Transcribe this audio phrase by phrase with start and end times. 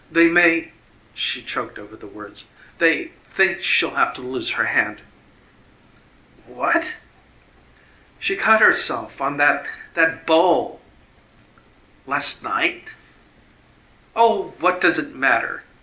[0.11, 0.71] They may"
[1.13, 5.03] she choked over the words "they think she'll have to lose her hand."
[6.47, 6.97] "What?"
[8.17, 10.81] "She cut herself on that that bowl."
[12.07, 12.93] "Last night?"
[14.15, 15.61] "Oh, what does it matter?"